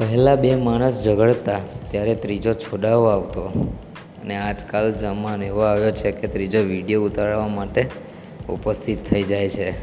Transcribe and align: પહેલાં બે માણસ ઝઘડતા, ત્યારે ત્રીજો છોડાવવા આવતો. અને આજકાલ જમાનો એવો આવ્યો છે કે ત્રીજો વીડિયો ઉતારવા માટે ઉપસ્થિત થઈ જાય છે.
પહેલાં 0.00 0.40
બે 0.40 0.56
માણસ 0.56 1.04
ઝઘડતા, 1.04 1.60
ત્યારે 1.90 2.14
ત્રીજો 2.14 2.54
છોડાવવા 2.54 3.12
આવતો. 3.12 3.42
અને 4.22 4.36
આજકાલ 4.36 4.92
જમાનો 4.92 5.44
એવો 5.44 5.60
આવ્યો 5.60 5.90
છે 5.90 6.10
કે 6.10 6.28
ત્રીજો 6.28 6.60
વીડિયો 6.62 7.02
ઉતારવા 7.02 7.48
માટે 7.48 7.86
ઉપસ્થિત 8.48 9.04
થઈ 9.04 9.22
જાય 9.22 9.48
છે. 9.48 9.74